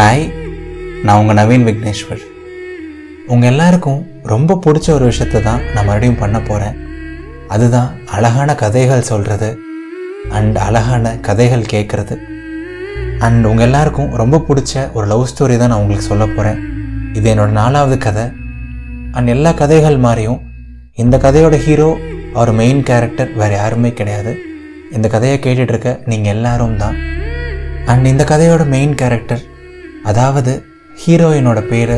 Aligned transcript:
Hi 0.00 0.22
நான் 1.04 1.18
உங்கள் 1.20 1.36
நவீன் 1.38 1.64
விக்னேஸ்வர் 1.66 2.20
உங்கள் 3.26 3.50
எல்லாருக்கும் 3.50 4.06
ரொம்ப 4.22 4.56
பிடிச்ச 4.64 4.90
ஒரு 4.90 5.10
விஷயத்த 5.10 5.42
தான் 5.42 5.60
நான் 5.74 5.86
மறுபடியும் 5.86 6.18
பண்ண 6.18 6.40
போகிறேன் 6.40 6.76
அதுதான் 7.48 7.90
அழகான 8.06 8.54
கதைகள் 8.54 9.00
சொல்கிறது 9.00 9.58
அண்ட் 10.30 10.56
அழகான 10.56 11.12
கதைகள் 11.20 11.64
கேட்குறது 11.72 12.16
அண்ட் 13.18 13.44
உங்கள் 13.44 13.66
எல்லாருக்கும் 13.66 14.14
ரொம்ப 14.14 14.40
பிடிச்ச 14.48 14.92
ஒரு 14.92 15.06
லவ் 15.06 15.26
ஸ்டோரி 15.32 15.58
தான் 15.58 15.68
நான் 15.68 15.78
உங்களுக்கு 15.78 16.08
சொல்ல 16.08 16.26
போகிறேன் 16.26 16.58
இது 17.12 17.34
என்னோடய 17.34 17.50
நாலாவது 17.50 17.98
கதை. 17.98 18.24
அண்ட் 19.12 19.28
எல்லா 19.28 19.52
கதைகள் 19.52 19.98
மாதிரியும் 19.98 20.40
இந்த 20.94 21.16
கதையோட 21.16 21.56
ஹீரோ 21.56 21.98
அவர் 22.32 22.52
மெயின் 22.52 22.82
கேரக்டர் 22.82 23.32
வேறு 23.32 23.54
யாருமே 23.54 23.92
கிடையாது. 23.92 24.38
இந்த 24.92 25.08
கதையை 25.08 25.38
கேட்டுட்ருக்க 25.38 25.98
நீங்கள் 26.06 26.32
எல்லாரும் 26.32 26.76
தான். 26.76 26.96
அண்ட் 27.86 28.06
இந்த 28.06 28.24
கதையோட 28.24 28.66
மெயின் 28.66 28.94
கேரக்டர் 28.94 29.48
அதாவது 30.10 30.52
ஹீரோயினோட 31.02 31.60
பேர் 31.70 31.96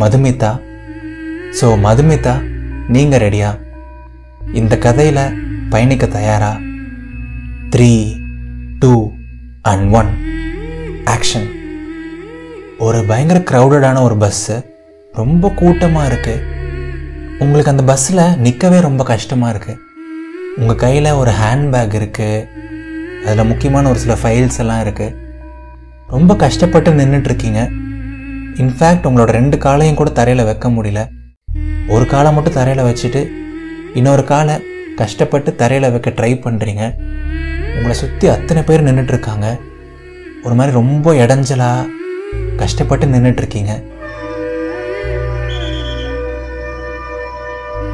மதுமிதா. 0.00 0.52
ஸோ 1.58 1.66
மதுமிதா 1.86 2.34
நீங்கள் 2.94 3.22
ரெடியா? 3.24 3.50
இந்த 4.60 4.74
கதையில் 4.86 5.24
பயணிக்க 5.72 6.04
தயாரா? 6.18 6.52
Three 7.74 7.92
two 8.82 8.92
and 9.70 9.86
one 10.00 10.10
action 11.14 11.48
ஒரு 12.86 12.98
பயங்கர 13.10 13.38
க்ரௌடடான 13.50 14.02
ஒரு 14.06 14.16
பஸ்ஸு 14.22 14.56
ரொம்ப 15.14 15.50
கூட்டமாக 15.60 16.08
இருக்குது 16.10 16.44
உங்களுக்கு 17.42 17.72
அந்த 17.72 17.84
பஸ்ஸில் 17.90 18.24
நிற்கவே 18.44 18.78
ரொம்ப 18.86 19.02
கஷ்டமாக 19.12 19.52
இருக்குது 19.54 19.80
உங்கள் 20.60 20.80
கையில் 20.84 21.16
ஒரு 21.20 21.32
ஹேண்ட்பேக் 21.40 21.96
இருக்குது 22.00 22.46
அதில் 23.24 23.48
முக்கியமான 23.50 23.88
ஒரு 23.92 24.00
சில 24.04 24.14
ஃபைல்ஸ் 24.22 24.60
எல்லாம் 24.64 24.82
இருக்குது 24.84 25.14
ரொம்ப 26.12 26.36
கஷ்டப்பட்டு 26.36 26.90
நின்றுட்டுருக்கீங்க 26.90 27.60
இன்ஃபேக்ட் 28.60 29.06
உங்களோட 29.08 29.30
ரெண்டு 29.38 29.58
காலையும் 29.58 29.96
கூட 29.96 30.10
தரையில் 30.10 30.44
வைக்க 30.44 30.68
முடியல. 30.68 31.00
ஒரு 31.88 32.06
காலை 32.06 32.32
மட்டும் 32.32 32.52
தரையில் 32.52 32.84
வச்சுட்டு 32.84 33.20
இன்னொரு 33.94 34.24
காலை 34.24 34.54
கஷ்டப்பட்டு 34.96 35.54
தரையில் 35.54 35.90
வைக்க 35.90 36.10
ட்ரை 36.10 36.30
பண்ணுறீங்க 36.44 36.82
உங்களை 37.74 37.92
சுற்றி 37.92 38.28
அத்தனை 38.28 38.62
பேர் 38.62 38.84
நின்றுட்டுருக்காங்க 38.84 39.46
ஒரு 40.42 40.54
மாதிரி 40.54 40.76
ரொம்ப 40.76 41.12
இடைஞ்சலாக 41.12 41.88
கஷ்டப்பட்டு 42.56 43.06
நின்றுட்டுருக்கீங்க 43.06 43.74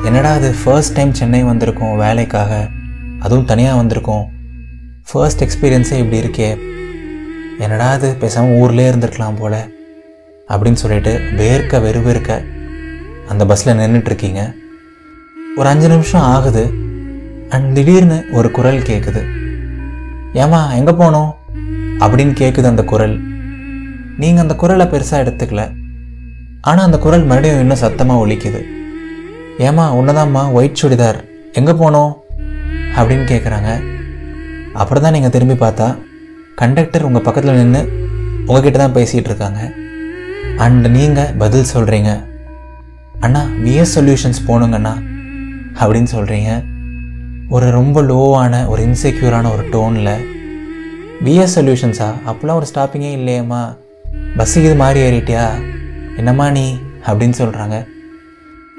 என்னடா 0.05 0.33
அது 0.33 0.55
ஃபர்ஸ்ட் 0.65 0.93
டைம் 0.93 1.15
சென்னை 1.15 1.45
வந்திருக்கோம் 1.45 1.97
வேலைக்காக. 1.97 2.69
அதுவும் 3.21 3.45
தனியாக 3.45 3.83
வந்திருக்கோம். 3.83 4.25
ஃபர்ஸ்ட் 5.11 5.45
எக்ஸ்பீரியன்ஸே 5.45 5.99
இப்படி 5.99 6.21
இருக்கே. 6.21 6.49
என்னடா 7.59 7.91
அது 7.91 8.15
பேசாமல் 8.15 8.57
ஊர்லேயே 8.61 8.89
இருந்திருக்கலாம் 8.91 9.39
போல. 9.39 9.69
அப்படின்னு 10.49 10.73
சொல்லிட்டு 10.73 11.21
வேர்க்க 11.37 11.81
வெறுவேர்க்க 11.87 12.45
அந்த 13.29 13.47
பஸ்ஸில் 13.47 13.79
நின்றுட்டுருக்கீங்க 13.79 14.55
ஒரு 15.57 15.69
அஞ்சு 15.69 15.89
நிமிஷம் 15.89 16.21
ஆகுது. 16.21 16.65
அண்ட் 17.49 17.75
திடீர்னு 17.75 18.25
ஒரு 18.33 18.51
குரல் 18.51 18.79
கேட்குது 18.79 19.23
ஏமா 20.33 20.75
எங்கே 20.75 20.93
போனோம்? 20.93 21.31
அப்படின்னு 21.99 22.35
கேட்குது 22.41 22.65
அந்த 22.65 22.85
குரல். 22.85 23.21
நீங்கள் 24.19 24.43
அந்த 24.43 24.55
குரலை 24.55 24.87
பெருசாக 24.87 25.23
எடுத்துக்கல. 25.25 25.73
ஆனால் 26.61 26.85
அந்த 26.85 26.99
குரல் 26.99 27.25
மறுபடியும் 27.25 27.61
இன்னும் 27.61 27.77
சத்தமாக 27.77 28.27
ஒழிக்குது 28.27 28.61
ஏமா 29.59 29.85
உன்னதாம்மா 30.01 30.53
ஒயிட் 30.53 30.81
சுடிதார். 30.83 31.19
எங்கே 31.53 31.73
போனோம்? 31.73 32.13
அப்படின்னு 32.97 33.25
கேட்குறாங்க 33.33 33.83
அப்புறம் 34.73 35.03
தான் 35.03 35.13
நீங்கள் 35.13 35.31
திரும்பி 35.31 35.55
பார்த்தா 35.55 35.99
கண்டக்டர் 36.61 37.05
உங்கள் 37.05 37.23
பக்கத்தில் 37.23 37.57
நின்று 37.57 37.81
உங்ககிட்ட 38.47 38.79
தான் 38.79 38.95
பேசிகிட்டு 38.95 39.31
இருக்காங்க. 39.31 39.61
அண்ட் 40.57 40.87
நீங்கள் 40.97 41.33
பதில் 41.39 41.71
சொல்கிறீங்க 41.75 42.11
அண்ணா 43.21 43.41
விஎஸ் 43.65 43.95
சொல்யூஷன்ஸ் 43.95 44.41
போகணுங்கண்ணா 44.49 44.93
அப்படின்னு 45.81 46.11
சொல்கிறீங்க 46.13 46.51
ஒரு 47.49 47.71
ரொம்ப 47.71 48.03
லோவான 48.03 48.69
ஒரு 48.69 48.83
இன்செக்யூரான 48.83 49.51
ஒரு 49.55 49.65
டோனில் 49.69 50.13
விஎஸ் 51.25 51.57
சொல்யூஷன்ஸா 51.57 52.09
அப்போலாம் 52.27 52.61
ஒரு 52.61 52.67
ஸ்டாப்பிங்கே 52.75 53.11
இல்லையேம்மா. 53.19 53.63
பஸ்ஸுக்கு 54.37 54.69
இது 54.71 54.75
மாதிரி 54.75 55.01
ஏறிட்டியா? 55.09 55.45
என்னம்மா 56.17 56.51
நீ? 56.51 56.79
அப்படின்னு 57.07 57.37
சொல்கிறாங்க 57.41 57.87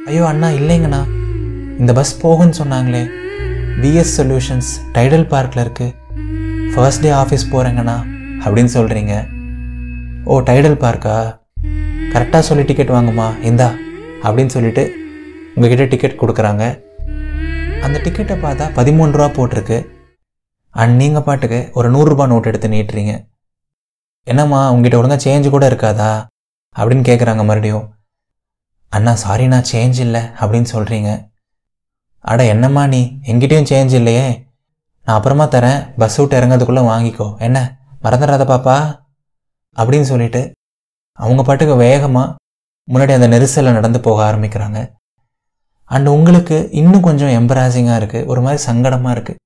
ஐயோ 0.08 0.26
அண்ணா 0.26 0.48
இல்லைங்கண்ணா 0.48 1.04
இந்த 1.80 1.94
பஸ் 1.94 2.16
போகுன்னு 2.24 2.60
சொன்னாங்களே. 2.62 3.04
விஎஸ் 3.82 4.16
சொல்யூஷன்ஸ் 4.18 4.72
டைடல் 4.94 5.28
பார்க்கில் 5.28 5.64
இருக்குது 5.66 5.94
ஃபர்ஸ்ட் 6.76 7.02
டே 7.02 7.10
ஆஃபீஸ் 7.10 7.44
போகிறேங்கண்ணா 7.52 8.04
அப்படின்னு 8.46 8.70
சொல்கிறீங்க 8.74 9.28
ஓ 10.26 10.40
டைடல் 10.40 10.84
பார்க்கா 10.86 11.44
கரெக்டாக 12.14 12.40
சொல்லி 12.40 12.64
டிக்கெட் 12.64 12.90
வாங்குமா? 12.90 13.42
இந்தா 13.42 13.74
அப்படின்னு 14.24 14.46
சொல்லிட்டு 14.46 14.96
உங்ககிட்ட 15.56 15.86
டிக்கெட் 15.86 16.20
கொடுக்குறாங்க. 16.20 16.84
அந்த 17.82 18.00
டிக்கெட்டை 18.04 18.36
பார்த்தா 18.46 18.66
பதிமூணு 18.76 19.12
ரூபா 19.12 19.28
போட்டிருக்கு. 19.28 19.88
அண்ட் 20.70 20.96
நீங்கள் 20.96 21.22
பாட்டுக்கு 21.22 21.70
ஒரு 21.74 21.92
நூறுரூபா 21.92 22.30
நோட் 22.32 22.46
எடுத்து 22.46 22.68
நீட்டுறீங்க. 22.68 23.28
என்னம்மா 24.24 24.72
உங்ககிட்ட 24.72 24.98
ஒழுங்காக 24.98 25.30
சேஞ்ச் 25.30 25.50
கூட 25.50 25.70
இருக்காதா? 25.70 26.28
அப்படின்னு 26.80 27.04
கேட்குறாங்க 27.10 27.36
மறுபடியும். 27.36 27.96
அண்ணா 28.90 29.18
சாரிண்ணா 29.28 29.64
சேஞ்ச் 29.72 30.00
இல்லை 30.00 30.22
அப்படின்னு 30.22 30.66
சொல்கிறீங்க 30.74 31.30
அட 32.20 32.46
என்னம்மா 32.46 32.88
நீ? 32.88 33.20
எங்கிட்டயும் 33.24 33.72
சேஞ்ச் 33.72 33.94
இல்லையே. 33.94 34.45
நான் 35.06 35.16
அப்புறமா 35.18 35.44
தரேன். 35.44 35.94
பஸ் 35.98 36.16
விட்டு 36.16 36.40
இறங்கிறதுக்குள்ளே 36.40 36.84
வாங்கிக்கோ. 36.92 37.38
என்ன? 37.38 37.78
மறந்துடாத 38.04 38.44
பாப்பா. 38.52 38.78
அப்படின்னு 39.76 40.02
சொல்லிட்டு 40.02 40.52
அவங்க 41.14 41.44
பாட்டுக்கு 41.44 41.76
வேகமாக 41.76 42.36
முன்னாடி 42.92 43.14
அந்த 43.14 43.28
நெரிசலில் 43.28 43.74
நடந்து 43.74 44.00
போக 44.00 44.32
ஆரம்பிக்கிறாங்க. 44.32 44.92
அண்ட் 45.86 46.08
உங்களுக்கு 46.08 46.70
இன்னும் 46.72 47.02
கொஞ்சம் 47.02 47.30
எம்பராசிங்காக 47.30 48.00
இருக்குது 48.02 48.26
ஒரு 48.26 48.42
மாதிரி 48.42 48.64
சங்கடமாக 48.72 49.16
இருக்குது 49.18 49.42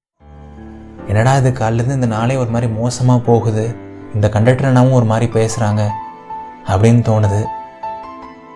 என்னடா 1.08 1.38
இது? 1.38 1.52
காலிலேருந்து 1.52 1.94
இந்த 1.94 2.06
நாளே 2.06 2.36
ஒரு 2.36 2.50
மாதிரி 2.50 2.72
மோசமாக 2.72 3.20
போகுது. 3.20 3.76
இந்த 4.14 4.28
கண்டக்டர்னாவும் 4.28 4.92
ஒரு 4.92 5.06
மாதிரி 5.06 5.32
பேசுகிறாங்க 5.32 5.88
அப்படின்னு 6.68 7.02
தோணுது. 7.10 7.46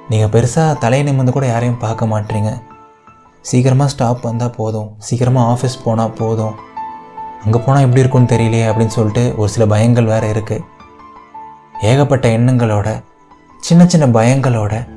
நீங்கள் 0.09 0.31
பெருசாக 0.34 0.78
தலையை 0.78 1.08
நிமிர்ந்து 1.08 1.31
கூட 1.31 1.46
யாரையும் 1.46 1.78
பார்க்க 1.78 2.06
மாட்டீங்க. 2.06 2.62
சீக்கிரமாக 3.42 3.90
ஸ்டாப் 3.90 4.22
வந்தால் 4.22 4.56
போதும். 4.58 4.96
சீக்கிரமாக 4.97 5.52
ஆஃபீஸ் 5.53 5.81
போனால் 5.84 6.12
போதும். 6.12 6.72
அங்கே 7.44 7.59
போனால் 7.59 7.81
எப்படி 7.81 8.00
இருக்கும்னு 8.00 8.36
தெரியலையே 8.36 8.68
அப்படின்னு 8.70 8.96
சொல்லிட்டு 8.98 9.34
ஒரு 9.38 9.50
சில 9.50 9.78
பயங்கள் 9.78 10.06
வேறு 10.06 10.34
இருக்குது 10.34 10.64
ஏகப்பட்ட 11.81 12.38
எண்ணங்களோட 12.38 13.04
சின்ன 13.59 13.88
சின்ன 13.88 14.20
பயங்களோட 14.20 14.88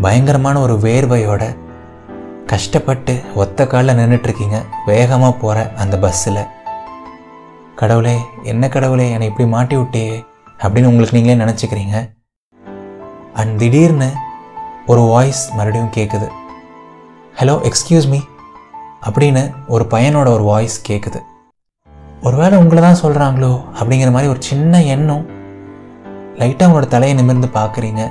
பயங்கரமான 0.00 0.60
ஒரு 0.60 0.74
வேர்வையோட 0.74 1.56
கஷ்டப்பட்டு 2.46 3.22
ஒத்த 3.34 3.66
காலில் 3.66 3.96
நின்றுட்டுருக்கீங்க 3.96 4.62
வேகமாக 4.86 5.32
போகிற 5.32 5.72
அந்த 5.76 5.98
பஸ்ஸில். 5.98 6.46
கடவுளே 7.74 8.20
என்ன 8.42 8.68
கடவுளே 8.68 9.10
என்னை 9.10 9.26
இப்படி 9.26 9.48
மாட்டி 9.48 9.76
விட்டே 9.76 10.24
அப்படின்னு 10.58 10.84
உங்களுக்கு 10.84 11.22
நீங்களே 11.22 11.52
நினச்சிக்கிறீங்க? 11.52 12.10
அண்ட் 13.34 13.58
திடீர்னு 13.58 14.12
ஒரு 14.86 15.00
வாய்ஸ் 15.00 15.52
மறுபடியும் 15.52 15.92
கேட்குது 15.96 16.28
ஹலோ 17.38 17.70
எக்ஸ்கியூஸ் 17.70 18.08
மீ 18.08 18.18
அப்படின்னு 19.10 19.50
ஒரு 19.66 19.86
பையனோட 19.90 20.28
ஒரு 20.28 20.42
வாய்ஸ் 20.42 20.90
கேட்குது 20.90 21.20
ஒருவேளை 22.22 22.58
உங்களை 22.58 22.82
தான் 22.82 23.02
சொல்கிறாங்களோ 23.02 23.52
அப்படிங்கிற 23.78 24.10
மாதிரி 24.10 24.30
ஒரு 24.30 24.42
சின்ன 24.42 24.82
எண்ணம். 24.82 25.24
லைட்டாக 26.38 26.68
உங்களோட 26.68 26.86
தலையை 26.86 27.16
நிமிர்ந்து 27.16 27.48
பார்க்குறீங்க. 27.58 28.02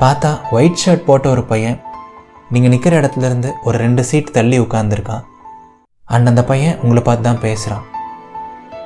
பார்த்தா 0.00 0.30
ஒயிட் 0.50 0.80
ஷர்ட் 0.82 1.04
போட்ட 1.08 1.28
ஒரு 1.28 1.44
பையன் 1.44 1.80
நீங்கள் 2.50 2.70
நிற்கிற 2.70 3.00
இடத்துலேருந்து 3.00 3.50
ஒரு 3.62 3.78
ரெண்டு 3.78 4.04
சீட் 4.04 4.30
தள்ளி 4.30 4.60
உட்காந்துருக்கான் 4.60 5.22
அண்ட் 6.04 6.26
அந்த 6.26 6.44
பையன் 6.44 6.78
உங்களை 6.82 7.02
பார்த்து 7.02 7.24
தான் 7.28 7.38
பேசுகிறான் 7.38 7.84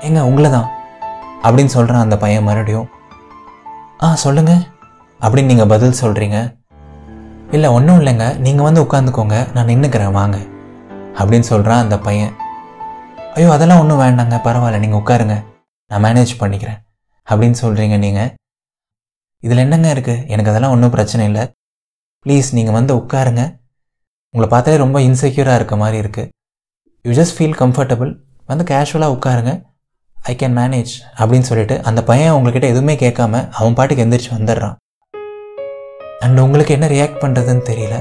ஏங்க 0.01 0.21
உங்களை 0.21 0.51
தான்? 0.51 0.69
அப்படின்னு 1.43 1.67
சொல்கிறான் 1.67 2.01
அந்த 2.01 2.17
பையன் 2.17 2.45
மறுபடியும். 2.45 2.89
ஆ 4.03 4.15
சொல்லுங்கள் 4.15 4.63
அப்படின்னு 5.21 5.45
நீங்கள் 5.45 5.67
பதில் 5.67 6.01
சொல்கிறீங்க 6.03 6.57
இல்லை 7.51 7.69
ஒன்றும் 7.71 8.01
இல்லைங்க. 8.01 8.39
நீங்கள் 8.39 8.65
வந்து 8.65 8.83
உட்காந்துக்கோங்க 8.83 9.53
நான் 9.55 9.67
நின்றுக்கிறேன் 9.67 10.13
வாங்க. 10.13 10.39
அப்படின்னு 11.19 11.47
சொல்கிறான் 11.53 11.79
அந்த 11.79 11.99
பையன். 11.99 12.35
ஐயோ 13.39 13.49
அதெல்லாம் 13.55 13.81
ஒன்றும் 13.81 14.01
வேண்டாங்க 14.03 14.37
பரவாயில்ல 14.45 14.79
நீங்கள் 14.83 15.01
உட்காருங்க 15.01 15.35
நான் 15.91 16.03
மேனேஜ் 16.05 16.31
பண்ணிக்கிறேன் 16.43 16.79
அப்படின்னு 17.31 17.57
சொல்கிறீங்க 17.63 17.97
நீங்கள் 18.05 18.31
இதில் 19.47 19.61
என்னங்க 19.65 19.89
இருக்குது 19.95 20.23
எனக்கு 20.33 20.51
அதெல்லாம் 20.53 20.75
ஒன்றும் 20.75 20.93
பிரச்சனை 20.95 21.25
இல்லை. 21.31 21.45
ப்ளீஸ் 22.25 22.49
நீங்கள் 22.59 22.77
வந்து 22.77 22.93
உட்காருங்க. 23.01 23.43
உங்களை 24.35 24.49
பார்த்தாலே 24.55 24.79
ரொம்ப 24.85 25.01
இன்செக்யூராக 25.09 25.59
இருக்க 25.61 25.77
மாதிரி 25.83 25.99
இருக்குது 26.05 26.31
யூ 27.05 27.13
ஜஸ்ட் 27.19 27.37
ஃபீல் 27.39 27.59
கம்ஃபர்டபுள் 27.61 28.11
வந்து 28.53 28.67
கேஷுவலாக 28.71 29.17
உட்காருங்க. 29.17 29.53
ஐ 30.17 30.35
கேன் 30.43 30.57
மேனேஜ் 30.61 30.95
அப்படின்னு 31.19 31.49
சொல்லிட்டு 31.51 31.79
அந்த 31.91 32.03
பையன் 32.13 32.35
உங்கள்கிட்ட 32.39 32.73
எதுவுமே 32.75 32.97
கேட்காம 33.05 33.45
அவன் 33.59 33.79
பாட்டுக்கு 33.81 34.07
எந்திரிச்சு 34.07 34.33
வந்துடுறான். 34.39 34.77
அண்ட் 36.25 36.45
உங்களுக்கு 36.47 36.77
என்ன 36.79 36.91
ரியாக்ட் 36.97 37.23
பண்ணுறதுன்னு 37.27 37.69
தெரியல. 37.71 37.99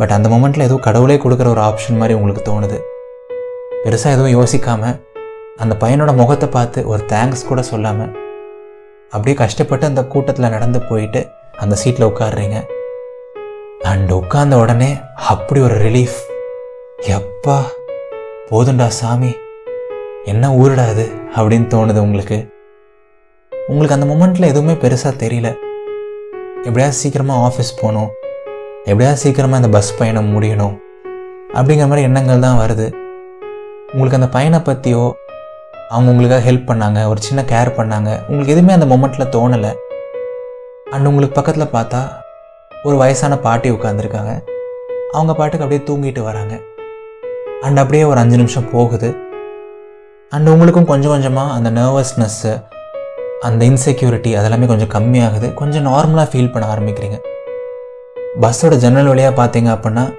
பட் 0.00 0.14
அந்த 0.18 0.28
மொமெண்ட்டில் 0.36 0.68
ஏதோ 0.68 0.78
கடவுளே 0.88 1.18
கொடுக்குற 1.24 1.48
ஒரு 1.56 1.64
ஆப்ஷன் 1.70 2.00
மாதிரி 2.02 2.16
உங்களுக்கு 2.20 2.44
தோணுது. 2.50 2.78
பெருசாக 3.84 4.14
எதுவும் 4.14 4.34
யோசிக்காமல் 4.36 4.96
அந்த 5.56 5.76
பையனோட 5.80 6.16
முகத்தை 6.16 6.48
பார்த்து 6.48 6.86
ஒரு 6.86 7.02
தேங்க்ஸ் 7.06 7.46
கூட 7.48 7.62
சொல்லாமல் 7.62 8.12
அப்படியே 9.10 9.36
கஷ்டப்பட்டு 9.36 9.86
அந்த 9.86 10.06
கூட்டத்தில் 10.06 10.48
நடந்து 10.48 10.80
போயிட்டு 10.80 11.28
அந்த 11.56 11.74
சீட்டில் 11.74 12.08
உட்காடுறீங்க 12.08 12.66
அண்ட் 13.82 14.10
உட்கார்ந்த 14.12 14.58
உடனே 14.58 14.96
அப்படி 15.14 15.60
ஒரு 15.60 15.74
ரிலீஃப் 15.74 16.18
எப்பா 17.06 17.58
போதுண்டா 18.50 18.86
சாமி. 18.86 19.32
என்ன 20.24 20.54
ஊருடா 20.54 20.84
அது 20.86 21.10
அப்படின்னு 21.36 21.66
தோணுது 21.74 21.98
உங்களுக்கு. 21.98 22.48
உங்களுக்கு 23.68 23.96
அந்த 23.98 24.08
மூமெண்ட்டில் 24.12 24.50
எதுவுமே 24.52 24.72
பெருசாக 24.72 25.12
தெரியல. 25.24 25.48
எப்படியாவது 26.56 26.92
சீக்கிரமாக 26.92 27.44
ஆஃபீஸ் 27.46 27.76
போகணும். 27.80 28.10
எப்படியாவது 28.84 29.16
சீக்கிரமாக 29.16 29.64
இந்த 29.64 29.76
பஸ் 29.76 29.98
பயணம் 29.98 30.30
முடியணும். 30.34 30.74
அப்படிங்கிற 31.54 31.86
மாதிரி 31.90 32.02
எண்ணங்கள் 32.02 32.38
தான் 32.38 32.58
வருது. 32.58 33.07
உங்களுக்கு 33.92 34.16
அந்த 34.16 34.28
பையனை 34.28 34.58
பற்றியோ 34.60 35.16
அவங்க 35.88 36.10
உங்களுக்காக 36.10 36.50
ஹெல்ப் 36.50 36.70
பண்ணாங்க 36.70 37.08
ஒரு 37.08 37.22
சின்ன 37.22 37.42
கேர் 37.42 37.68
பண்ணாங்க 37.68 38.08
உங்களுக்கு 38.28 38.52
எதுவுமே 38.54 38.72
அந்த 38.72 38.86
மொமெண்ட்டில் 38.86 39.36
தோணலை. 39.36 39.74
அண்ட் 40.90 41.06
உங்களுக்கு 41.06 41.42
பக்கத்தில் 41.42 41.72
பார்த்தா 41.72 42.10
ஒரு 42.82 42.96
வயசான 42.96 43.38
பாட்டி 43.38 43.70
உட்காந்துருக்காங்க 43.70 44.46
அவங்க 45.12 45.34
பாட்டுக்கு 45.34 45.66
அப்படியே 45.66 45.80
தூங்கிட்டு 45.86 46.22
வராங்க. 46.22 46.60
அண்ட் 47.60 47.78
அப்படியே 47.78 48.04
ஒரு 48.04 48.18
அஞ்சு 48.18 48.36
நிமிஷம் 48.36 48.70
போகுது. 48.70 49.16
அண்ட் 50.30 50.48
உங்களுக்கும் 50.48 50.86
கொஞ்சம் 50.86 51.10
கொஞ்சமாக 51.10 51.52
அந்த 51.52 51.70
நர்வஸ்னஸ்ஸு 51.70 52.64
அந்த 53.40 53.64
இன்செக்யூரிட்டி 53.64 54.30
அதெல்லாமே 54.38 54.66
கொஞ்சம் 54.66 54.88
கம்மியாகுது. 54.88 55.54
கொஞ்சம் 55.54 55.86
நார்மலாக 55.86 56.28
ஃபீல் 56.32 56.52
பண்ண 56.52 56.74
ஆரம்பிக்கிறீங்க. 56.74 57.18
பஸ்ஸோட 58.40 58.76
ஜன்னல் 58.76 59.06
வழியாக 59.06 59.44
பார்த்தீங்க 59.44 59.70
அப்படின்னா 59.76 60.14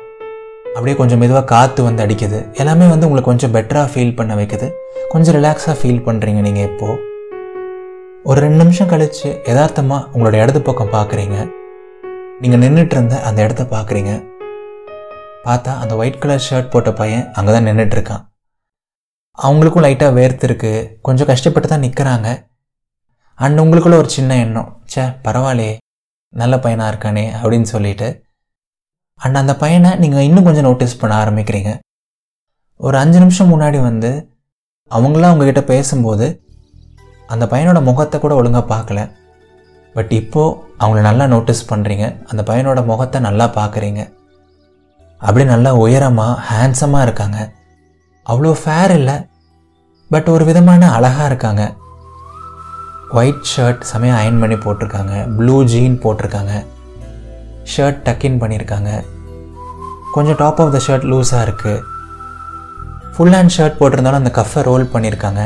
அப்படியே 0.76 0.96
கொஞ்சம் 1.00 1.22
மெதுவாக 1.22 1.46
காற்று 1.54 1.82
வந்து 1.88 2.04
அடிக்குது. 2.06 2.40
எல்லாமே 2.62 2.86
வந்து 2.94 3.06
உங்களுக்கு 3.08 3.32
கொஞ்சம் 3.32 3.54
பெட்டராக 3.56 3.88
ஃபீல் 3.92 4.18
பண்ண 4.20 4.34
வைக்குது. 4.40 4.68
கொஞ்சம் 5.14 5.36
ரிலாக்ஸாக 5.38 5.76
ஃபீல் 5.80 6.04
பண்ணுறீங்க 6.08 6.42
நீங்கள் 6.48 6.68
இப்போது 6.70 6.98
ஒரு 8.30 8.40
ரெண்டு 8.46 8.60
நிமிஷம் 8.62 8.90
கழித்து 8.94 9.30
யதார்த்தமாக 9.50 10.08
உங்களோட 10.14 10.36
இடது 10.44 10.62
பக்கம் 10.68 10.94
பார்க்குறீங்க 10.96 11.38
நீங்கள் 12.42 12.62
நின்றுட்டு 12.64 12.96
இருந்த 12.98 13.16
அந்த 13.28 13.40
இடத்த 13.46 13.64
பார்க்குறீங்க 13.76 14.12
பார்த்தா 15.46 15.72
அந்த 15.82 15.94
ஒயிட் 16.02 16.22
கலர் 16.24 16.46
ஷர்ட் 16.48 16.72
போட்ட 16.74 16.92
பையன் 17.00 17.26
அங்கே 17.38 17.52
தான் 17.56 17.68
நின்றுட்டுருக்கான் 17.70 18.24
அவங்களுக்கும் 19.38 19.86
லைட்டாக 19.86 20.16
வேர்த்துருக்கு 20.20 20.72
கொஞ்சம் 21.08 21.30
கஷ்டப்பட்டு 21.32 21.68
தான் 21.74 21.86
நிற்கிறாங்க 21.86 22.30
அண்ட் 23.40 23.62
உங்களுக்குள்ள 23.64 23.98
ஒரு 24.04 24.10
சின்ன 24.16 24.38
எண்ணம். 24.46 24.70
ச்சே 24.92 25.04
பரவாயில்லையே. 25.26 25.76
நல்ல 26.34 26.56
பையனாக 26.64 26.92
இருக்கானே 26.92 27.26
அப்படின்னு 27.42 27.70
சொல்லிட்டு 27.76 28.08
அண்ட் 29.24 29.40
அந்த 29.42 29.54
பையனை 29.62 29.92
நீங்கள் 30.04 30.26
இன்னும் 30.28 30.48
கொஞ்சம் 30.48 30.68
நோட்டீஸ் 30.68 31.00
பண்ண 31.02 31.14
ஆரம்பிக்கிறீங்க. 31.24 31.72
ஒரு 32.86 32.96
அஞ்சு 33.04 33.18
நிமிஷம் 33.24 33.52
முன்னாடி 33.54 33.80
வந்து 33.90 34.12
அவங்களாம் 34.92 35.32
அவங்கக்கிட்ட 35.32 35.64
பேசும்போது 35.72 36.28
அந்த 37.34 37.46
பையனோட 37.54 37.80
முகத்தை 37.88 38.18
கூட 38.20 38.34
ஒழுங்காக 38.42 38.66
பார்க்கல. 38.76 39.00
பட் 39.96 40.12
இப்போது 40.20 40.56
அவங்கள 40.82 41.02
நல்லா 41.10 41.26
நோட்டீஸ் 41.34 41.70
பண்ணுறீங்க 41.72 42.06
அந்த 42.30 42.42
பையனோட 42.50 42.80
முகத்தை 42.92 43.20
நல்லா 43.28 43.46
பார்க்குறீங்க. 43.58 44.02
அப்படி 45.22 45.46
நல்லா 45.46 45.72
உயரமாக 45.84 46.40
ஹேண்ட்ஸமாக 46.50 47.06
இருக்காங்க. 47.08 47.40
அவ்வளோ 48.26 48.52
ஃபேர் 48.62 48.94
இல்லை. 49.00 49.18
பட் 50.12 50.30
ஒரு 50.34 50.44
விதமான 50.50 50.92
அழகாக 50.98 51.30
இருக்காங்க. 51.32 51.64
ஒயிட் 53.20 53.48
ஷர்ட் 53.52 53.84
செமையாக 53.92 54.20
அயன் 54.22 54.42
பண்ணி 54.42 54.58
போட்டிருக்காங்க. 54.66 55.14
ப்ளூ 55.38 55.56
ஜீன் 55.72 55.96
போட்டிருக்காங்க. 56.04 56.54
ஷர்ட் 57.76 58.04
டக்கின் 58.08 58.40
பண்ணியிருக்காங்க 58.42 58.92
கொஞ்சம் 60.14 60.38
டாப் 60.42 60.60
ஆஃப் 60.64 60.74
த 60.76 60.80
ஷர்ட் 60.88 61.08
லூஸாக 61.12 61.46
இருக்குது 61.48 61.84
ஃபுல் 63.16 63.36
ஹேண்ட் 63.36 63.56
ஷர்ட் 63.56 63.80
போட்டிருந்தாலும் 63.80 64.22
அந்த 64.22 64.32
கஃபை 64.38 64.62
ரோல் 64.70 64.86
பண்ணியிருக்காங்க 64.94 65.42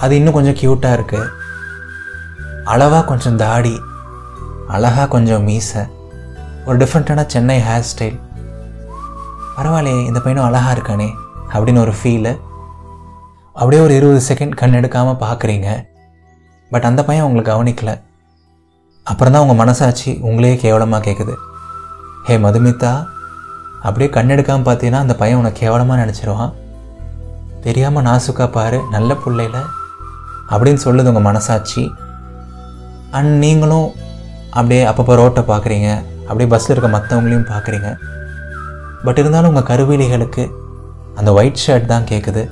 அது 0.00 0.12
இன்னும் 0.18 0.36
கொஞ்சம் 0.36 0.58
க்யூட்டாக 0.60 0.96
இருக்குது 0.98 1.30
அளவாக 2.64 3.04
கொஞ்சம் 3.04 3.36
தாடி 3.36 3.74
அழகாக 4.68 5.08
கொஞ்சம் 5.08 5.44
மீசை. 5.48 5.82
ஒரு 6.66 6.76
டிஃப்ரெண்ட்டான 6.82 7.26
சென்னை 7.26 7.56
ஹேர் 7.68 7.88
ஸ்டைல் 7.90 8.18
பரவாயில்லையே 9.56 10.02
இந்த 10.08 10.20
பையனும் 10.20 10.46
அழகாக 10.48 10.74
இருக்கானே 10.76 11.08
அப்படின்னு 11.52 11.80
ஒரு 11.80 11.94
ஃபீலு 11.98 12.32
அப்படியே 13.56 13.82
ஒரு 13.82 13.94
இருபது 13.98 14.20
செகண்ட் 14.28 14.54
கண் 14.60 14.78
எடுக்காமல் 14.78 15.18
பார்க்குறீங்க 15.24 15.68
பட் 16.70 16.86
அந்த 16.88 17.00
பையன் 17.04 17.26
உங்களுக்கு 17.26 17.52
கவனிக்கலை. 17.52 17.94
அப்புறம் 19.06 19.32
தான் 19.34 19.44
உங்கள் 19.44 19.58
மனசாட்சி 19.60 20.10
உங்களையே 20.28 20.56
கேவலமாக 20.64 21.02
கேட்குது 21.06 21.34
ஹே 22.26 22.34
மதுமிதா 22.44 22.92
அப்படியே 23.86 24.08
கண் 24.16 24.32
எடுக்காமல் 24.34 24.66
பார்த்தீங்கன்னா 24.66 25.00
அந்த 25.04 25.14
பையன் 25.20 25.40
உனக்கு 25.40 25.60
கேவலமாக 25.62 26.02
நினச்சிருவான். 26.02 26.52
தெரியாமல் 27.64 28.04
நாசுக்கா 28.08 28.46
பாரு 28.56 28.78
நல்ல 28.94 29.10
பிள்ளையில. 29.24 29.58
அப்படின்னு 30.52 30.80
சொல்லுது 30.86 31.10
உங்கள் 31.12 31.28
மனசாட்சி. 31.28 31.82
அண்ட் 33.18 33.32
நீங்களும் 33.44 33.88
அப்படியே 34.56 34.82
அப்பப்போ 34.90 35.14
ரோட்டை 35.20 35.42
பார்க்குறீங்க 35.52 35.88
அப்படியே 36.28 36.48
பஸ்ஸில் 36.52 36.74
இருக்க 36.74 36.90
மற்றவங்களையும் 36.96 37.48
பார்க்குறீங்க 37.52 37.88
பட் 39.06 39.20
இருந்தாலும் 39.22 39.50
உங்கள் 39.52 39.68
கருவிலிகளுக்கு 39.70 40.44
அந்த 41.20 41.30
ஒயிட் 41.38 41.62
ஷர்ட் 41.64 41.92
தான் 41.92 42.10
கேட்குது 42.10 42.42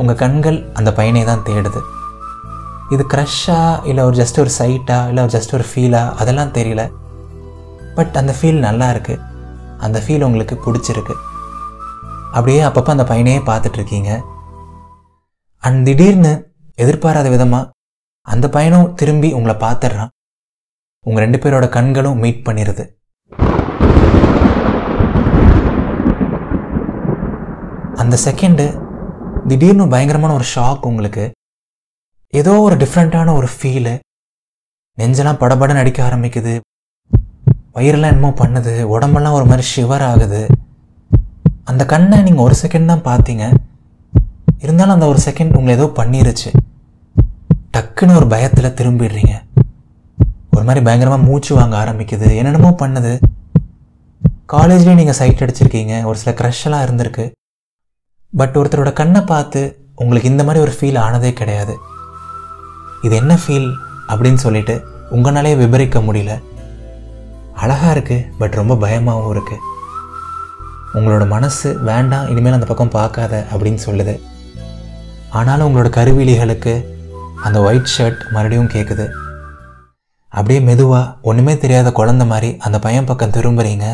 உங்கள் 0.00 0.20
கண்கள் 0.22 0.58
அந்த 0.78 0.90
பையனை 0.98 1.22
தான் 1.30 1.46
தேடுது. 1.48 1.80
இது 2.94 3.02
க்ரஷ்ஷா 3.12 3.60
இல்லை 3.88 4.02
ஒரு 4.08 4.16
ஜஸ்ட் 4.20 4.38
ஒரு 4.42 4.50
சைட்டா 4.58 4.98
இல்லை 5.08 5.22
ஒரு 5.24 5.32
ஜஸ்ட் 5.36 5.54
ஒரு 5.56 5.64
ஃபீலா 5.70 6.02
அதெல்லாம் 6.20 6.52
தெரியல. 6.58 6.82
பட் 7.96 8.14
அந்த 8.20 8.32
ஃபீல் 8.38 8.60
நல்லா 8.66 8.86
இருக்குது 8.94 9.22
அந்த 9.86 9.98
ஃபீல் 10.04 10.24
உங்களுக்கு 10.28 10.56
பிடிச்சிருக்கு. 10.64 11.14
அப்படியே 12.36 12.60
அப்பப்போ 12.68 12.90
அந்த 12.96 13.06
பையனையே 13.10 13.40
பார்த்துட்டு 13.50 13.78
இருக்கீங்க. 13.80 14.10
அண்ட் 15.62 15.80
திடீர்னு 15.88 16.32
எதிர்பாராத 16.84 17.28
விதமாக 17.34 17.70
அந்த 18.26 18.46
பையனும் 18.56 18.92
திரும்பி 19.00 19.28
உங்களை 19.38 19.56
பார்த்துட்றான். 19.64 20.12
உங்கள் 21.06 21.24
ரெண்டு 21.24 21.38
பேரோட 21.42 21.68
கண்களும் 21.78 22.20
மீட் 22.24 22.44
பண்ணிடுது 22.48 22.84
அந்த 28.02 28.16
செகண்டு 28.24 28.66
திடீர்னு 29.50 29.86
பயங்கரமான 29.94 30.32
ஒரு 30.38 30.46
ஷாக் 30.54 30.88
உங்களுக்கு. 30.90 31.24
ஏதோ 32.32 32.54
ஒரு 32.60 32.76
டிஃப்ரெண்ட்டான 32.80 33.34
ஒரு 33.38 33.48
ஃபீலு 33.52 33.92
நெஞ்செல்லாம் 34.98 35.38
படபட 35.42 35.74
அடிக்க 35.82 36.00
ஆரம்பிக்குது. 36.08 36.52
வயிறெல்லாம் 37.76 38.12
என்னமோ 38.14 38.30
பண்ணுது. 38.40 38.82
உடம்பெல்லாம் 38.94 39.36
ஒரு 39.38 39.46
மாதிரி 39.50 39.64
ஷிவர் 39.74 40.04
ஆகுது. 40.10 40.42
அந்த 41.70 41.84
கண்ணை 41.92 42.22
நீங்கள் 42.26 42.46
ஒரு 42.48 42.54
செகண்ட் 42.62 42.92
தான் 42.92 43.06
பார்த்தீங்க. 43.08 43.44
இருந்தாலும் 44.64 44.94
அந்த 44.96 45.06
ஒரு 45.06 45.20
செகண்ட் 45.28 45.56
உங்களை 45.58 45.74
ஏதோ 45.78 45.86
பண்ணிருச்சு. 46.00 46.50
டக்குன்னு 47.74 48.18
ஒரு 48.20 48.26
பயத்தில் 48.34 48.74
திரும்பிடுறீங்க. 48.78 49.34
ஒரு 50.56 50.64
மாதிரி 50.68 50.84
பயங்கரமாக 50.84 51.26
மூச்சு 51.28 51.52
வாங்க 51.54 51.76
ஆரம்பிக்குது. 51.84 52.36
என்னென்னமோ 52.36 52.76
பண்ணுது. 52.84 53.12
காலேஜ்லேயும் 54.54 55.02
நீங்கள் 55.02 55.20
சைட் 55.22 55.44
அடிச்சிருக்கீங்க. 55.44 56.04
ஒரு 56.04 56.18
சில 56.18 56.32
க்ரஷ்ஷெல்லாம் 56.40 56.86
இருந்திருக்கு. 56.86 57.26
பட் 58.32 58.56
ஒருத்தரோட 58.62 58.92
கண்ணை 58.92 59.20
பார்த்து 59.34 59.60
உங்களுக்கு 59.94 60.32
இந்த 60.32 60.44
மாதிரி 60.44 60.64
ஒரு 60.66 60.74
ஃபீல் 60.78 60.98
ஆனதே 60.98 61.32
கிடையாது. 61.32 61.76
இது 63.06 63.14
என்ன 63.22 63.34
ஃபீல் 63.42 63.68
அப்படின்னு 64.12 64.40
சொல்லிட்டு 64.44 64.74
உங்களாலே 65.16 65.52
விபரிக்க 65.62 65.98
முடியல. 66.06 66.32
அழகாக 67.62 67.92
இருக்குது 67.94 68.26
பட் 68.40 68.58
ரொம்ப 68.60 68.74
பயமாகவும் 68.84 69.32
இருக்குது 69.34 69.64
உங்களோட 70.98 71.24
மனசு 71.34 71.68
வேண்டாம் 71.88 72.28
இனிமேல் 72.32 72.56
அந்த 72.56 72.68
பக்கம் 72.70 72.94
பார்க்காத 72.96 73.34
அப்படின்னு 73.52 73.80
சொல்லுது. 73.86 74.14
ஆனாலும் 75.38 75.66
உங்களோட 75.68 75.88
கருவிலிகளுக்கு 75.96 76.74
அந்த 77.46 77.58
ஒயிட் 77.68 77.92
ஷர்ட் 77.94 78.22
மறுபடியும் 78.34 78.72
கேட்குது 78.74 79.06
அப்படியே 80.32 80.60
மெதுவாக 80.68 81.14
ஒன்றுமே 81.28 81.54
தெரியாத 81.62 81.88
குழந்த 81.98 82.24
மாதிரி 82.32 82.50
அந்த 82.66 82.76
பையன் 82.84 83.08
பக்கம் 83.10 83.34
திரும்புறீங்க. 83.36 83.86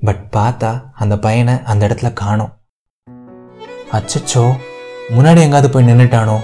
பட் 0.00 0.22
பார்த்தா 0.36 0.70
அந்த 1.02 1.14
பையனை 1.26 1.54
அந்த 1.72 1.82
இடத்துல 1.88 2.10
காணும். 2.22 2.52
அச்சச்சோ 3.98 4.44
முன்னாடி 5.16 5.40
எங்காவது 5.46 5.70
போய் 5.70 5.88
நின்றுட்டானோ 5.90 6.36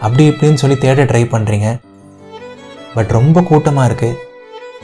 அப்படி 0.00 0.28
இப்படின்னு 0.28 0.60
சொல்லி 0.62 0.76
தேட 0.78 1.04
ட்ரை 1.04 1.22
பண்ணுறீங்க 1.34 1.68
பட் 2.94 3.10
ரொம்ப 3.18 3.42
கூட்டமாக 3.42 3.92
இருக்குது 3.92 4.18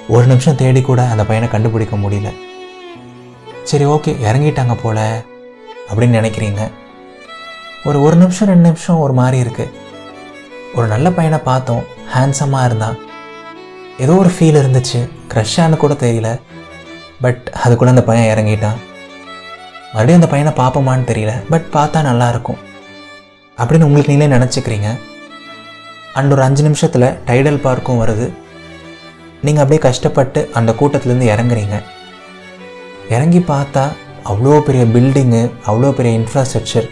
ஒரு 0.08 0.26
நிமிஷம் 0.26 0.56
தேடி 0.56 0.80
கூட 0.82 1.02
அந்த 1.02 1.24
பையனை 1.24 1.48
கண்டுபிடிக்க 1.50 1.96
முடியல. 1.96 2.30
சரி 3.62 3.84
ஓகே 3.84 4.12
இறங்கிட்டாங்க 4.28 4.74
போல 4.82 5.24
அப்படின்னு 5.90 6.18
நினைக்கிறீங்க. 6.20 6.70
ஒரு 7.84 8.02
ஒரு 8.02 8.16
நிமிஷம் 8.16 8.48
ரெண்டு 8.48 8.66
நிமிஷம் 8.68 8.98
ஒரு 8.98 9.12
மாதிரி 9.12 9.38
இருக்குது 9.42 9.72
ஒரு 10.74 10.86
நல்ல 10.86 11.10
பையனை 11.10 11.38
பார்த்தோம். 11.38 11.84
ஹேண்ட்ஸமாக 12.14 12.64
இருந்தான். 12.64 12.98
ஏதோ 13.98 14.12
ஒரு 14.12 14.28
ஃபீல் 14.28 14.60
இருந்துச்சு. 14.62 15.00
க்ரஷ்ஷான்னு 15.34 15.76
கூட 15.76 15.94
தெரியல. 15.94 16.40
பட் 17.20 17.52
அதுக்குள்ளே 17.64 17.94
அந்த 17.94 18.04
பையன் 18.04 18.30
இறங்கிட்டான். 18.32 18.78
மறுபடியும் 19.92 20.20
அந்த 20.20 20.26
பையனை 20.26 20.52
பார்ப்போமான்னு 20.60 21.10
தெரியல. 21.12 21.32
பட் 21.52 21.66
பார்த்தா 21.72 22.00
நல்லாயிருக்கும் 22.10 22.60
அப்படின்னு 23.60 23.86
உங்களுக்கு 23.88 24.12
நீங்களே 24.12 24.34
நினச்சிக்கிறீங்க. 24.36 24.88
அண்ட் 26.18 26.32
ஒரு 26.34 26.42
அஞ்சு 26.46 26.62
நிமிஷத்தில் 26.66 27.08
டைடல் 27.28 27.64
பார்க்கும் 27.66 28.00
வருது. 28.02 28.26
நீங்கள் 29.46 29.62
அப்படியே 29.62 29.82
கஷ்டப்பட்டு 29.88 30.40
அந்த 30.58 30.70
கூட்டத்துலேருந்து 30.80 31.28
இறங்குறீங்க. 31.34 31.76
இறங்கி 33.16 33.42
பார்த்தா 33.52 33.84
அவ்வளோ 34.30 34.58
பெரிய 34.66 34.82
பில்டிங்கு 34.94 35.42
அவ்வளோ 35.70 35.90
பெரிய 35.98 36.12
இன்ஃப்ராஸ்ட்ரக்சர் 36.20 36.88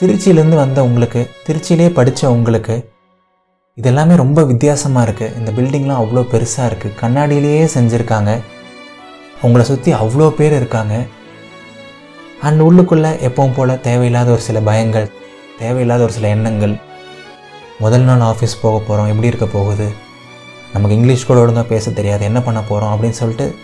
திருச்சியிலேருந்து 0.00 0.58
வந்த 0.62 0.78
உங்களுக்கு 0.88 1.20
திருச்சியிலே 1.46 1.88
படித்த 1.98 2.30
உங்களுக்கு 2.36 2.76
இதெல்லாமே 3.78 4.14
ரொம்ப 4.22 4.40
வித்தியாசமாக 4.50 5.06
இருக்குது 5.06 5.34
இந்த 5.38 5.50
பில்டிங்லாம் 5.56 6.00
அவ்வளோ 6.02 6.22
பெருசாக 6.32 6.68
இருக்குது 6.70 6.96
கண்ணாடியிலேயே 7.00 7.64
செஞ்சுருக்காங்க. 7.74 8.30
உங்களை 9.46 9.64
சுற்றி 9.70 9.90
அவ்வளோ 10.02 10.28
பேர் 10.38 10.54
இருக்காங்க. 10.60 10.94
அண்ட் 12.48 12.60
உள்ளுக்குள்ளே 12.66 13.12
எப்பவும் 13.28 13.56
போல் 13.56 13.80
தேவையில்லாத 13.88 14.30
ஒரு 14.36 14.42
சில 14.48 14.60
பயங்கள். 14.70 15.08
தேவையில்லாத 15.62 16.02
ஒரு 16.06 16.12
சில 16.16 16.28
எண்ணங்கள். 16.36 16.74
முதல் 17.84 18.06
நாள் 18.08 18.20
ஆஃபீஸ் 18.20 18.60
போக 18.62 18.76
போகிறோம் 18.78 19.10
எப்படி 19.12 19.26
இருக்க 19.26 19.46
போகுது? 19.46 19.88
நமக்கு 20.72 20.96
இங்கிலீஷ் 20.96 21.26
கூட 21.26 21.38
ஒழுங்காக 21.42 21.66
பேச 21.72 21.90
தெரியாது 21.90 22.24
என்ன 22.24 22.40
பண்ண 22.42 22.60
போகிறோம் 22.60 22.92
அப்படின்னு 22.94 23.18
சொல்லிட்டு 23.20 23.54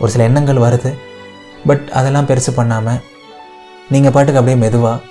ஒரு 0.00 0.10
சில 0.10 0.24
எண்ணங்கள் 0.24 0.56
வருது. 0.56 0.98
பட் 1.66 1.88
அதெல்லாம் 1.88 2.28
பெருசு 2.28 2.52
பண்ணாமல் 2.54 3.00
நீங்கள் 3.88 4.12
பாட்டுக்கு 4.12 4.40
அப்படியே 4.40 4.62
மெதுவாக 4.64 5.02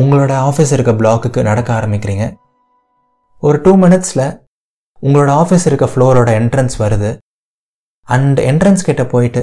உங்களோட 0.00 0.32
ஆஃபீஸ் 0.48 0.72
இருக்க 0.72 0.92
பிளாக்குக்கு 0.92 1.42
நடக்க 1.42 1.70
ஆரம்பிக்கிறீங்க. 1.78 2.24
ஒரு 3.38 3.60
டூ 3.60 3.72
மினிட்ஸில் 3.76 4.26
உங்களோட 5.02 5.30
ஆஃபீஸ் 5.42 5.66
இருக்க 5.66 5.86
ஃப்ளோரோட 5.92 6.30
என்ட்ரன்ஸ் 6.40 6.76
வருது. 6.78 7.10
அண்ட் 8.02 8.40
என்ட்ரன்ஸ் 8.40 8.86
கிட்ட 8.88 9.04
போயிட்டு 9.06 9.42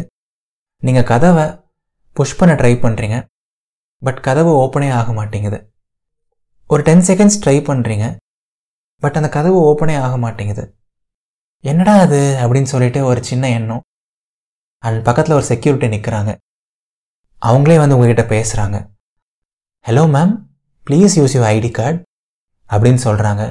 நீங்கள் 0.83 1.03
கதவை 1.03 1.45
புஷ் 2.15 2.37
பண்ண 2.37 2.53
ட்ரை 2.55 2.73
பண்ணுறீங்க 2.83 3.17
பட் 4.01 4.21
கதவு 4.27 4.51
ஓப்பனே 4.63 4.89
ஆக 4.91 5.13
மாட்டேங்குது. 5.13 5.68
ஒரு 6.71 6.81
டென் 6.83 7.03
செகண்ட்ஸ் 7.07 7.39
ட்ரை 7.43 7.57
பண்ணுறீங்க 7.67 8.15
பட் 9.03 9.15
அந்த 9.15 9.29
கதவு 9.29 9.57
ஓப்பனே 9.69 9.99
ஆக 9.99 10.17
மாட்டேங்குது. 10.17 10.63
என்னடா 11.63 11.93
அது? 11.99 12.19
அப்படின்னு 12.41 12.69
சொல்லிட்டு 12.73 13.05
ஒரு 13.05 13.23
சின்ன 13.23 13.49
எண்ணம். 13.49 13.81
அண்ட் 14.83 15.03
பக்கத்தில் 15.03 15.35
ஒரு 15.35 15.43
செக்யூரிட்டி 15.43 15.97
நிற்கிறாங்க 15.97 16.35
அவங்களே 17.41 17.77
வந்து 17.77 17.97
உங்ககிட்ட 17.97 18.23
பேசுகிறாங்க 18.33 18.77
hello 19.85 20.03
ma'am 20.15 20.33
please 20.87 21.15
use 21.19 21.35
you 21.37 21.41
ID 21.43 21.71
card 21.71 22.03
அப்படின்னு 22.69 23.01
சொல்கிறாங்க 23.07 23.43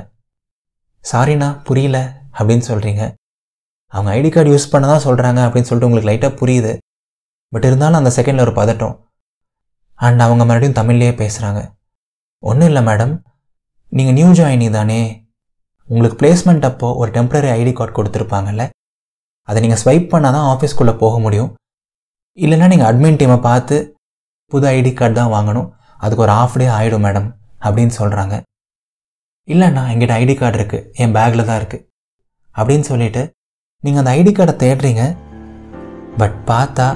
சாரிண்ணா 1.04 1.48
புரியல. 1.64 1.98
அப்படின்னு 2.38 2.64
சொல்கிறீங்க 2.70 3.02
அவங்க 3.86 4.10
ஐடி 4.18 4.30
கார்டு 4.32 4.50
யூஸ் 4.50 4.70
பண்ண 4.70 4.86
தான் 4.92 5.06
சொல்கிறாங்க 5.06 5.40
அப்படின்னு 5.48 5.68
சொல்லிட்டு 5.70 5.90
உங்களுக்கு 5.90 6.12
லைட்டாக 6.12 6.32
புரியுது. 6.42 6.72
பட் 7.52 7.64
இருந்தாலும் 7.64 8.04
அந்த 8.04 8.12
செகண்டில் 8.16 8.40
ஒரு 8.40 8.54
பதட்டம். 8.60 8.96
அண்ட் 9.94 10.20
அவங்க 10.20 10.44
மறுபடியும் 10.44 10.80
தமிழ்லேயே 10.80 11.14
பேசுகிறாங்க 11.22 11.60
ஒன்றும் 12.42 12.68
இல்லை 12.70 12.82
மேடம் 12.88 13.14
நீங்கள் 13.92 14.16
நியூ 14.18 14.28
ஜாயினி 14.38 14.66
தானே? 14.76 15.00
உங்களுக்கு 15.88 16.18
பிளேஸ்மெண்ட் 16.20 16.66
அப்போ 16.68 16.88
ஒரு 17.00 17.10
டெம்ப்ரரி 17.16 17.48
ஐடி 17.58 17.72
கார்டு 17.78 17.92
கொடுத்துருப்பாங்கல்ல? 17.98 18.64
அதை 19.48 19.58
நீங்கள் 19.64 19.80
ஸ்வைப் 19.82 20.06
பண்ணால் 20.12 20.34
தான் 20.36 20.48
ஆஃபீஸ்க்குள்ளே 20.52 20.94
போக 21.02 21.14
முடியும். 21.24 21.50
இல்லைன்னா 22.38 22.66
நீங்கள் 22.72 22.88
அட்மின் 22.90 23.18
டீமை 23.20 23.38
பார்த்து 23.48 23.76
புது 24.52 24.66
ஐடி 24.76 24.92
கார்டு 24.98 25.16
தான் 25.20 25.32
வாங்கணும். 25.36 25.68
அதுக்கு 26.04 26.24
ஒரு 26.26 26.32
ஆஃப் 26.40 26.58
டே 26.60 26.66
ஆகிடும் 26.78 27.04
மேடம் 27.06 27.28
அப்படின்னு 27.66 27.94
சொல்கிறாங்க 28.00 28.34
இல்லைண்ணா 29.48 29.82
எங்கிட்ட 29.92 30.14
ஐடி 30.22 30.34
கார்டு 30.40 30.58
இருக்குது 30.60 30.86
என் 31.02 31.14
பேக்கில் 31.16 31.48
தான் 31.48 31.58
இருக்குது 31.60 31.84
அப்படின்னு 32.54 32.86
சொல்லிட்டு 32.90 33.22
நீங்கள் 33.84 34.02
அந்த 34.02 34.12
ஐடி 34.18 34.32
கார்டை 34.38 34.54
தேடுறீங்க. 34.64 35.04
பட் 36.20 36.36
பார்த்தா 36.50 36.86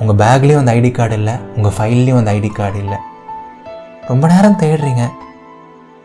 உங்கள் 0.00 0.18
பேக்லேயும் 0.22 0.62
அந்த 0.62 0.74
ஐடி 0.78 0.90
கார்டு 0.98 1.16
இல்லை 1.20 1.34
உங்கள் 1.56 1.74
ஃபைல்லையும் 1.78 2.20
அந்த 2.20 2.32
ஐடி 2.38 2.50
கார்டு 2.58 2.78
இல்லை. 2.84 2.98
ரொம்ப 4.10 4.24
நேரம் 4.32 4.58
தேடுறீங்க. 4.62 5.02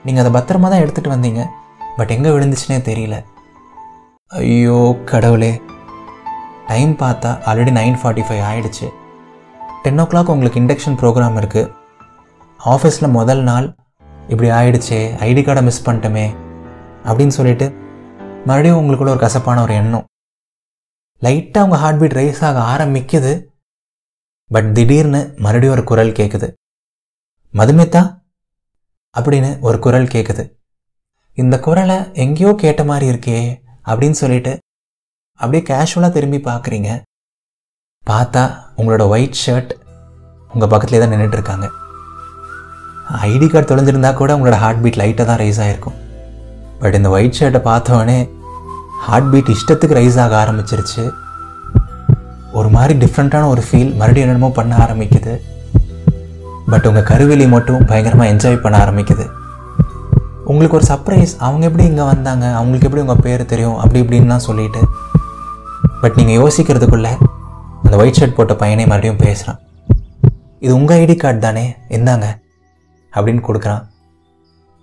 நீங்கள் 0.05 0.21
அதை 0.23 0.31
பத்திரமா 0.35 0.67
தான் 0.71 0.83
எடுத்துகிட்டு 0.83 1.13
வந்தீங்க. 1.13 1.41
பட் 1.97 2.11
எங்கே 2.15 2.29
விழுந்துச்சுனே 2.35 2.77
தெரியல. 2.89 3.15
ஐயோ 4.31 4.77
கடவுளே. 5.11 5.51
டைம் 6.69 6.93
பார்த்தா 7.01 7.29
ஆல்ரெடி 7.49 7.71
நைன் 7.79 7.97
ஃபார்ட்டி 8.01 8.23
ஃபைவ் 8.27 8.43
ஆகிடுச்சு 8.49 8.87
டென் 9.83 10.01
ஓ 10.03 10.05
கிளாக் 10.11 10.31
உங்களுக்கு 10.33 10.61
இண்டக்ஷன் 10.61 10.97
ப்ரோக்ராம் 11.01 11.37
இருக்குது 11.41 11.71
ஆஃபீஸில் 12.59 13.15
முதல் 13.17 13.43
நாள். 13.49 13.67
இப்படி 14.31 14.49
ஆயிடுச்சே 14.59 14.99
ஐடி 15.27 15.41
கார்டை 15.47 15.63
மிஸ் 15.67 15.85
பண்ணிட்டோமே. 15.87 16.27
அப்படின்னு 17.07 17.35
சொல்லிட்டு 17.39 17.67
மறுபடியும் 18.49 18.79
உங்களுக்குள்ள 18.81 19.13
ஒரு 19.15 19.23
கசப்பான 19.25 19.61
ஒரு 19.65 19.73
எண்ணம். 19.81 20.05
லைட்டாக 21.21 21.65
உங்கள் 21.67 21.81
ஹார்ட் 21.83 21.99
பீட் 22.01 22.17
ரைஸ் 22.19 22.41
ஆக 22.49 22.59
ஆரம்பிக்குது. 22.73 23.33
பட் 24.51 24.69
திடீர்னு 24.77 25.21
மறுபடியும் 25.45 25.75
ஒரு 25.77 25.83
குரல் 25.91 26.17
கேட்குது 26.19 26.49
மதுமிதா? 27.53 28.01
அப்படின்னு 29.15 29.49
ஒரு 29.59 29.77
குரல் 29.83 30.11
கேட்குது 30.13 30.43
இந்த 31.37 31.55
குரலை 31.59 31.97
எங்கேயோ 32.23 32.51
கேட்ட 32.63 32.81
மாதிரி 32.83 33.05
இருக்கே 33.11 33.39
அப்படின்னு 33.89 34.17
சொல்லிட்டு 34.21 34.53
அப்படியே 35.39 35.63
கேஷுவலாக 35.69 36.11
திரும்பி 36.15 36.39
பார்க்குறீங்க 36.49 36.89
பார்த்தா 38.05 38.43
உங்களோட 38.79 39.03
ஒயிட் 39.13 39.41
ஷர்ட் 39.43 39.71
உங்கள் 40.53 40.71
பக்கத்துலேயே 40.73 41.01
தான் 41.01 41.13
நின்றுட்டு 41.13 41.37
இருக்காங்க. 41.39 41.67
ஐடி 43.31 43.47
கார்டு 43.49 43.69
தொலைஞ்சிருந்தா 43.69 44.11
கூட 44.21 44.31
உங்களோட 44.37 44.57
ஹார்ட் 44.63 44.81
பீட் 44.83 45.01
லைட்டாக 45.01 45.27
தான் 45.31 45.41
ரைஸ் 45.43 45.61
ஆகிருக்கும் 45.63 45.97
பட் 46.79 46.97
இந்த 46.99 47.09
ஒயிட் 47.09 47.37
ஷர்ட்டை 47.39 47.61
பார்த்தோடனே 47.71 48.19
ஹார்ட் 49.07 49.29
பீட் 49.33 49.53
இஷ்டத்துக்கு 49.55 49.99
ரைஸ் 50.01 50.19
ஆக 50.23 50.35
ஆரம்பிச்சிருச்சு. 50.43 51.03
ஒரு 52.59 52.69
மாதிரி 52.77 52.93
டிஃப்ரெண்ட்டான 53.05 53.49
ஒரு 53.53 53.63
ஃபீல் 53.67 53.91
மறுபடியும் 53.99 54.27
என்னென்னமோ 54.27 54.51
பண்ண 54.59 54.75
ஆரம்பிக்குது. 54.85 55.35
பட் 56.69 56.85
உங்கள் 56.85 57.03
கருவிலி 57.03 57.47
மட்டும் 57.47 57.85
பயங்கரமாக 57.85 58.31
என்ஜாய் 58.31 58.61
பண்ண 58.61 58.77
ஆரம்பிக்குது. 58.77 59.25
உங்களுக்கு 60.43 60.77
ஒரு 60.77 60.85
சர்ப்ரைஸ் 60.89 61.35
அவங்க 61.37 61.65
எப்படி 61.65 61.85
இங்கே 61.85 62.03
வந்தாங்க? 62.03 62.45
அவங்களுக்கு 62.53 62.87
எப்படி 62.87 63.05
உங்கள் 63.05 63.23
பேர் 63.23 63.45
தெரியும்? 63.45 63.77
அப்படி 63.77 64.01
இப்படின்லாம் 64.01 64.45
சொல்லிட்டு. 64.47 64.81
பட் 66.01 66.15
நீங்கள் 66.15 66.35
யோசிக்கிறதுக்குள்ள 66.35 67.07
அந்த 67.83 67.97
ஒயிட் 67.97 68.17
ஷர்ட் 68.19 68.35
போட்ட 68.35 68.53
பையனே 68.53 68.77
மறுபடியும் 68.77 69.15
பேசுகிறான் 69.15 69.59
இது 70.59 70.75
உங்கள் 70.75 71.05
ஐடி 71.05 71.15
கார்டு 71.17 71.39
தானே? 71.39 71.75
இந்தாங்க. 71.89 72.25
அப்படின்னு 73.13 73.43
கொடுக்குறான். 73.47 73.83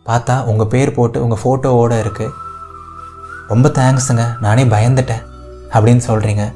பார்த்தா 0.07 0.45
உங்கள் 0.45 0.67
பேர் 0.67 0.95
போட்டு 0.95 1.29
உங்கள் 1.29 1.43
ஃபோட்டோவோடு 1.43 2.05
இருக்குது 2.05 2.31
ரொம்ப 3.49 3.69
தேங்க்ஸுங்க 3.69 4.41
நானே 4.41 4.65
பயந்துட்டேன். 4.65 5.23
அப்படின்னு 5.73 6.01
சொல்கிறீங்க 6.09 6.53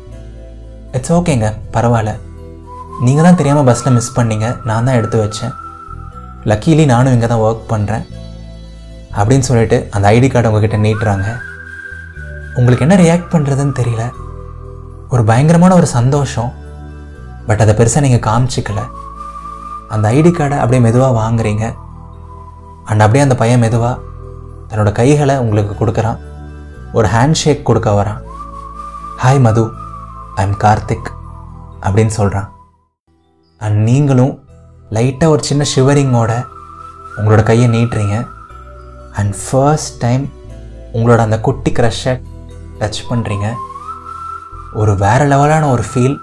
இட்ஸ் 0.93 1.13
ஓகேங்க 1.13 1.53
பரவாயில்ல. 1.73 2.19
நீங்கள் 3.07 3.27
தான் 3.27 3.39
தெரியாமல் 3.41 3.67
பஸ்ஸில் 3.67 3.95
மிஸ் 3.97 4.17
பண்ணீங்க. 4.17 4.47
நான் 4.69 4.87
தான் 4.87 4.99
எடுத்து 5.01 5.19
வச்சேன். 5.25 5.53
லக்கீலி 6.51 6.85
நானும் 6.93 7.15
இங்கே 7.17 7.29
தான் 7.33 7.45
ஒர்க் 7.47 7.69
பண்ணுறேன் 7.73 8.05
அப்படின்னு 9.19 9.47
சொல்லிட்டு 9.49 9.77
அந்த 9.95 10.05
ஐடி 10.17 10.29
கார்டு 10.33 10.51
உங்ககிட்ட 10.51 10.79
நீட்டுறாங்க. 10.87 11.29
உங்களுக்கு 12.59 12.85
என்ன 12.87 12.97
ரியாக்ட் 13.03 13.31
பண்ணுறதுன்னு 13.35 13.79
தெரியல. 13.81 14.05
ஒரு 15.13 15.23
பயங்கரமான 15.31 15.75
ஒரு 15.81 15.89
சந்தோஷம். 15.99 16.51
பட் 17.49 17.63
அதை 17.65 17.75
பெருசாக 17.79 18.05
நீங்கள் 18.07 18.25
காமிச்சிக்கல. 18.29 18.83
அந்த 19.95 20.05
ஐடி 20.19 20.33
கார்டை 20.39 20.59
அப்படியே 20.63 20.83
மெதுவாக 20.89 21.19
வாங்குறீங்க. 21.21 21.65
அண்ட் 22.89 23.03
அப்படியே 23.05 23.25
அந்த 23.27 23.39
பையன் 23.45 23.65
மெதுவாக 23.67 23.97
தன்னோட 24.69 24.91
கைகளை 25.01 25.37
உங்களுக்கு 25.45 25.75
கொடுக்குறான். 25.81 26.21
ஒரு 26.99 27.09
ஹேண்ட் 27.15 27.41
ஷேக் 27.45 27.67
கொடுக்க 27.71 27.91
வரான். 28.01 28.21
Hi 29.25 29.43
Madhu 29.49 29.65
I 30.41 30.45
am 30.49 30.61
Karthik 30.67 31.11
அப்படின்னு 31.87 32.15
சொல்கிறான் 32.21 32.49
அண்ட் 33.61 33.79
நீங்களும் 33.89 34.35
லைட்டாக 34.97 35.33
ஒரு 35.35 35.43
சின்ன 35.49 35.65
ஷிவரிங்கோட 35.75 36.33
உங்களோட 37.17 37.43
கையை 37.43 37.69
நீட்டுறீங்க. 37.69 38.17
அண்ட் 39.13 39.35
ஃபர்ஸ்ட் 39.45 39.97
டைம் 40.05 40.25
உங்களோட 40.93 41.21
அந்த 41.27 41.41
குட்டி 41.41 41.71
க்ரஷை 41.79 42.15
டச் 42.81 43.01
பண்ணுறீங்க 43.11 43.47
ஒரு 44.75 44.97
வேறு 44.97 45.25
லெவலான 45.25 45.71
ஒரு 45.71 45.85
ஃபீல் 45.91 46.17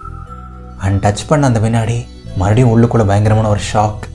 அண்ட் 0.77 1.05
டச் 1.05 1.23
பண்ண 1.27 1.47
அந்த 1.47 1.59
பின்னாடி 1.65 1.97
மறுபடியும் 2.41 2.71
உள்ளுக்குள்ளே 2.73 3.05
பயங்கரமான 3.11 3.49
ஒரு 3.49 3.63
ஷாக் 3.71 4.05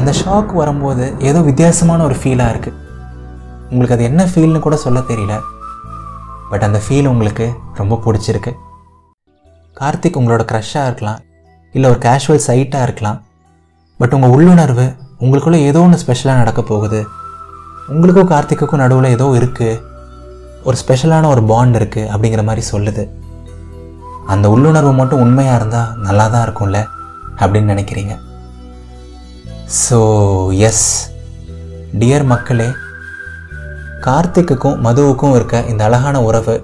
அந்த 0.00 0.12
ஷாக் 0.24 0.52
வரும்போது 0.60 1.06
ஏதோ 1.18 1.40
வித்தியாசமான 1.40 2.04
ஒரு 2.04 2.16
ஃபீலாக 2.22 2.52
இருக்குது 2.54 2.78
உங்களுக்கு 3.70 3.96
அது 3.96 4.04
என்ன 4.04 4.22
ஃபீல்னு 4.32 4.58
கூட 4.58 4.76
சொல்ல 4.76 5.00
தெரியல. 5.00 5.34
பட் 6.50 6.62
அந்த 6.62 6.80
ஃபீல் 6.84 7.10
உங்களுக்கு 7.12 7.46
ரொம்ப 7.74 8.00
பிடிச்சிருக்கு. 8.04 8.52
கார்த்திக் 9.80 10.18
உங்களோட 10.20 10.42
க்ரஷ்ஷாக 10.50 10.88
இருக்கலாம் 10.88 11.20
இல்லை 11.74 11.86
ஒரு 11.92 12.00
கேஷுவல் 12.06 12.46
சைட்டாக 12.48 12.86
இருக்கலாம். 12.86 13.18
பட் 14.00 14.14
உங்கள் 14.16 14.32
உள்ளுணர்வு 14.36 14.86
உங்களுக்குள்ளே 15.22 15.58
ஏதோ 15.70 15.80
ஒன்று 15.86 16.00
ஸ்பெஷலாக 16.02 16.40
நடக்க 16.42 16.60
போகுது. 16.70 17.00
உங்களுக்கும் 17.92 18.30
கார்த்திக்குக்கும் 18.32 18.82
நடுவில் 18.82 19.14
ஏதோ 19.16 19.26
இருக்குது 19.38 19.80
ஒரு 20.66 20.76
ஸ்பெஷலான 20.82 21.28
ஒரு 21.34 21.42
பாண்ட் 21.50 21.76
இருக்குது 21.80 22.10
அப்படிங்கிற 22.12 22.42
மாதிரி 22.48 22.62
சொல்லுது. 22.72 23.04
அந்த 24.32 24.46
உள்ளுணர்வு 24.54 24.92
மட்டும் 24.98 25.22
உண்மையாக 25.24 25.58
இருந்தால் 25.60 25.94
நல்லா 26.06 26.26
தான் 26.34 26.44
இருக்கும்ல 26.46 26.80
அப்படின்னு 27.42 27.72
நினைக்கிறீங்க. 27.74 28.14
ஸோ 29.84 29.98
எஸ் 30.68 30.86
டியர் 32.00 32.26
மக்களே 32.32 32.68
கார்த்திக்குக்கும் 34.06 34.78
மதுவுக்கும் 34.86 35.34
இருக்க 35.38 35.64
இந்த 35.72 35.82
அழகான 35.88 36.16
உறவு 36.28 36.54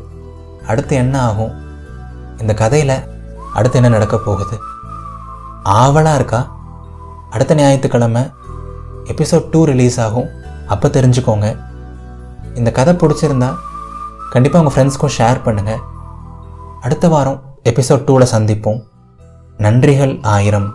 அடுத்து 0.70 0.94
என்ன 1.04 1.16
ஆகும்? 1.28 1.52
இந்த 2.38 2.54
கதையில் 2.54 3.00
அடுத்து 3.54 3.76
என்ன 3.76 3.88
நடக்க 3.88 4.18
போகுது? 4.18 4.58
ஆவலாக 5.62 6.16
இருக்கா? 6.16 6.56
அடுத்த 7.30 7.54
ஞாயிற்றுக்கிழமை 7.54 8.22
எபிசோட் 9.04 9.50
டூ 9.50 9.64
ரிலீஸ் 9.64 10.00
ஆகும். 10.00 10.28
அப்போ 10.66 10.88
தெரிஞ்சுக்கோங்க. 10.88 11.58
இந்த 12.54 12.70
கதை 12.70 12.94
பிடிச்சிருந்தா 12.94 13.54
கண்டிப்பாக 14.30 14.64
உங்கள் 14.64 14.74
ஃப்ரெண்ட்ஸ்க்கும் 14.74 15.20
ஷேர் 15.20 15.40
பண்ணுங்கள் 15.44 15.78
அடுத்த 16.80 17.08
வாரம் 17.08 17.42
எபிசோட் 17.64 18.04
டூவில் 18.08 18.32
சந்திப்போம். 18.32 18.82
நன்றிகள் 19.58 20.18
ஆயிரம். 20.22 20.74